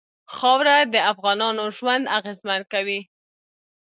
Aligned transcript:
خاوره 0.35 0.77
د 0.93 0.95
افغانانو 1.11 1.63
ژوند 1.77 2.03
اغېزمن 2.17 2.61
کوي. 2.73 2.99